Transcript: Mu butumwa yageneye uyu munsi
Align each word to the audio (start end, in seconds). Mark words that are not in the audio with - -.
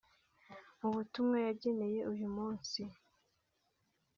Mu 0.79 0.89
butumwa 0.95 1.37
yageneye 1.45 1.99
uyu 2.13 2.27
munsi 2.35 2.81